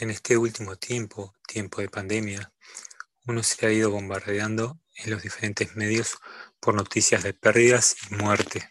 [0.00, 2.50] En este último tiempo, tiempo de pandemia,
[3.26, 6.16] uno se ha ido bombardeando en los diferentes medios
[6.58, 8.70] por noticias de pérdidas y muerte.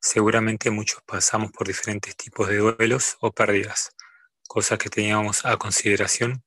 [0.00, 3.90] Seguramente muchos pasamos por diferentes tipos de duelos o pérdidas,
[4.46, 6.42] cosas que teníamos a consideración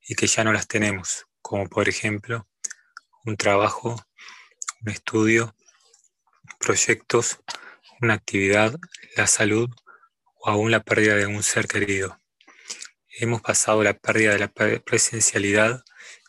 [0.00, 2.48] y que ya no las tenemos, como por ejemplo
[3.26, 4.02] un trabajo,
[4.80, 5.54] un estudio,
[6.58, 7.38] proyectos,
[8.00, 8.80] una actividad,
[9.14, 9.68] la salud
[10.36, 12.21] o aún la pérdida de un ser querido.
[13.18, 15.84] Hemos pasado la pérdida de la presencialidad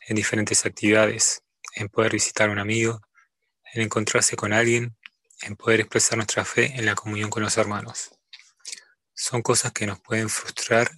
[0.08, 1.44] en diferentes actividades,
[1.76, 3.00] en poder visitar a un amigo,
[3.74, 4.98] en encontrarse con alguien,
[5.44, 8.12] en poder expresar nuestra fe en la comunión con los hermanos.
[9.14, 10.92] Son cosas que nos pueden frustrar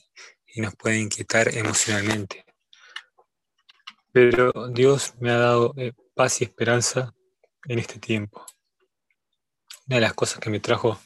[0.47, 2.45] y nos pueden inquietar emocionalmente.
[4.11, 7.13] Pero Dios me ha dado eh, paz y esperanza
[7.67, 8.43] en este tiempo.
[9.85, 10.99] Una de las cosas que me trajo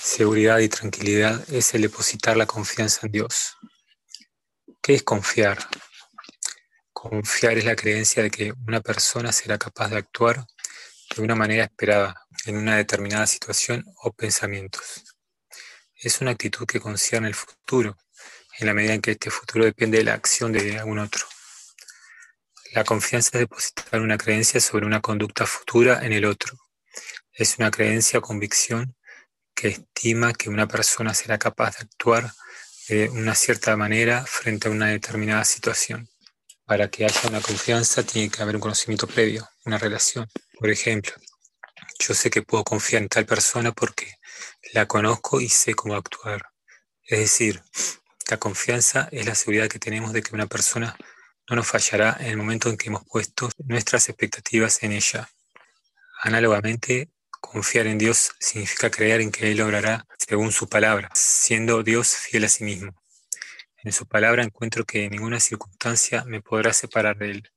[0.00, 3.57] seguridad y tranquilidad es el depositar la confianza en Dios.
[4.88, 5.58] ¿Qué es confiar?
[6.94, 10.46] Confiar es la creencia de que una persona será capaz de actuar
[11.14, 12.14] de una manera esperada
[12.46, 15.04] en una determinada situación o pensamientos.
[15.94, 17.98] Es una actitud que concierne el futuro,
[18.58, 21.26] en la medida en que este futuro depende de la acción de algún otro.
[22.72, 26.56] La confianza es depositar una creencia sobre una conducta futura en el otro.
[27.34, 28.96] Es una creencia o convicción
[29.54, 32.32] que estima que una persona será capaz de actuar
[32.88, 36.08] de una cierta manera frente a una determinada situación.
[36.64, 40.28] Para que haya una confianza tiene que haber un conocimiento previo, una relación.
[40.58, 41.12] Por ejemplo,
[41.98, 44.14] yo sé que puedo confiar en tal persona porque
[44.72, 46.42] la conozco y sé cómo actuar.
[47.04, 47.62] Es decir,
[48.30, 50.96] la confianza es la seguridad que tenemos de que una persona
[51.48, 55.30] no nos fallará en el momento en que hemos puesto nuestras expectativas en ella.
[56.22, 57.10] Análogamente,
[57.40, 62.44] Confiar en Dios significa creer en que Él obrará según su palabra, siendo Dios fiel
[62.44, 62.94] a sí mismo.
[63.82, 67.50] En su palabra encuentro que ninguna circunstancia me podrá separar de Él.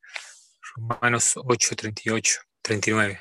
[0.78, 3.20] Romanos 8, 38, 39.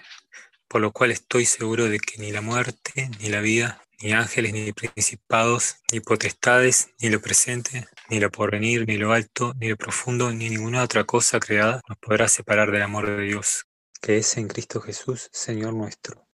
[0.69, 4.53] Por lo cual estoy seguro de que ni la muerte, ni la vida, ni ángeles,
[4.53, 9.77] ni principados, ni potestades, ni lo presente, ni lo porvenir, ni lo alto, ni lo
[9.77, 13.67] profundo, ni ninguna otra cosa creada nos podrá separar del amor de Dios,
[14.01, 16.25] que es en Cristo Jesús, Señor nuestro.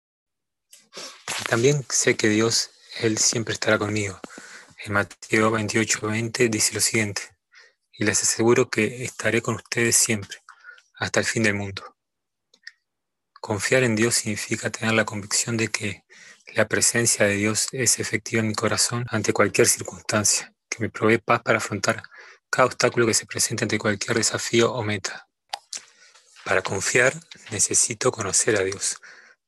[1.48, 4.18] También sé que Dios, Él siempre estará conmigo.
[4.84, 7.22] En Mateo 28, 20 dice lo siguiente,
[7.92, 10.38] y les aseguro que estaré con ustedes siempre,
[10.94, 11.96] hasta el fin del mundo.
[13.40, 16.04] Confiar en Dios significa tener la convicción de que
[16.54, 21.18] la presencia de Dios es efectiva en mi corazón ante cualquier circunstancia, que me provee
[21.18, 22.02] paz para afrontar
[22.48, 25.28] cada obstáculo que se presente ante cualquier desafío o meta.
[26.46, 27.12] Para confiar
[27.50, 28.96] necesito conocer a Dios,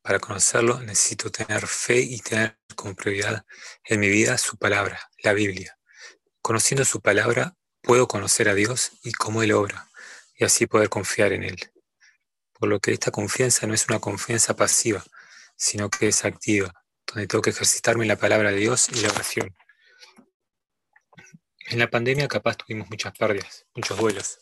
[0.08, 3.44] para conocerlo necesito tener fe y tener como prioridad
[3.84, 5.78] en mi vida su palabra, la Biblia.
[6.41, 9.86] Conociendo su palabra, puedo conocer a Dios y cómo Él obra,
[10.34, 11.58] y así poder confiar en Él.
[12.54, 15.04] Por lo que esta confianza no es una confianza pasiva,
[15.56, 16.72] sino que es activa,
[17.06, 19.54] donde tengo que ejercitarme en la palabra de Dios y la oración.
[21.66, 24.38] En la pandemia capaz tuvimos muchas pérdidas, muchos vuelos.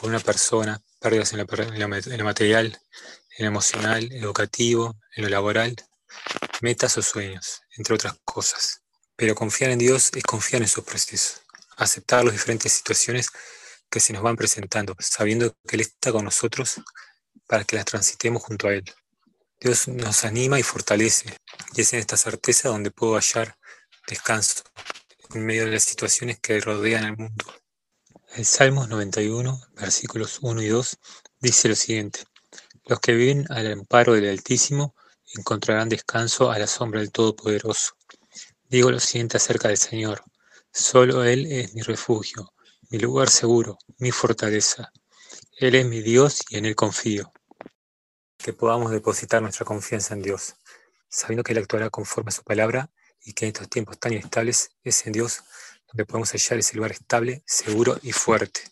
[0.00, 2.80] Por una persona, pérdidas en lo material,
[3.38, 5.76] en emocional, educativo, en lo laboral,
[6.60, 8.82] metas o sueños, entre otras cosas.
[9.16, 11.42] Pero confiar en Dios es confiar en sus procesos,
[11.76, 13.28] aceptar las diferentes situaciones
[13.88, 16.80] que se nos van presentando, sabiendo que Él está con nosotros
[17.46, 18.84] para que las transitemos junto a Él.
[19.60, 21.36] Dios nos anima y fortalece,
[21.74, 23.56] y es en esta certeza donde puedo hallar
[24.06, 24.64] descanso
[25.34, 27.44] en medio de las situaciones que rodean al mundo.
[28.34, 30.98] El Salmos 91, versículos 1 y 2,
[31.40, 32.24] dice lo siguiente.
[32.88, 34.94] Los que viven al amparo del Altísimo
[35.34, 37.92] encontrarán descanso a la sombra del Todopoderoso.
[38.64, 40.22] Digo lo siguiente acerca del Señor.
[40.72, 42.54] Solo Él es mi refugio,
[42.88, 44.90] mi lugar seguro, mi fortaleza.
[45.58, 47.30] Él es mi Dios y en Él confío.
[48.38, 50.54] Que podamos depositar nuestra confianza en Dios,
[51.10, 54.70] sabiendo que Él actuará conforme a su palabra y que en estos tiempos tan inestables
[54.82, 55.42] es en Dios
[55.88, 58.62] donde podemos hallar ese lugar estable, seguro y fuerte.